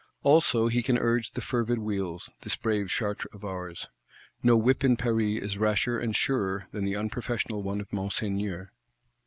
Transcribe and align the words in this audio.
Also, 0.23 0.67
he 0.67 0.81
can 0.81 0.97
urge 0.97 1.29
the 1.33 1.41
fervid 1.41 1.77
wheels, 1.77 2.33
this 2.41 2.55
brave 2.55 2.89
Chartres 2.89 3.31
of 3.35 3.45
ours; 3.45 3.87
no 4.41 4.57
whip 4.57 4.83
in 4.83 4.97
Paris 4.97 5.37
is 5.43 5.59
rasher 5.59 5.99
and 5.99 6.15
surer 6.15 6.65
than 6.71 6.85
the 6.85 6.95
unprofessional 6.97 7.61
one 7.61 7.79
of 7.79 7.93
Monseigneur. 7.93 8.71